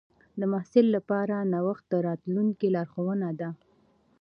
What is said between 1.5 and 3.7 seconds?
نوښت د راتلونکي لارښوونه ده.